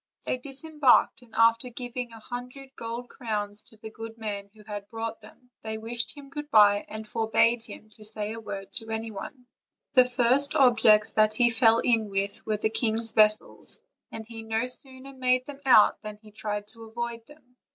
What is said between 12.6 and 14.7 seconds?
king's vessels, and he no